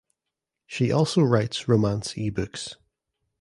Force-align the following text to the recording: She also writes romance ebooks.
She 0.65 0.91
also 0.91 1.21
writes 1.21 1.67
romance 1.67 2.15
ebooks. 2.15 2.73